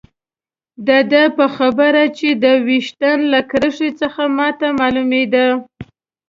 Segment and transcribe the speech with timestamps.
[0.87, 5.47] د ده په خبره چې د ویشتن له کرښې څخه ما ته معلومېده.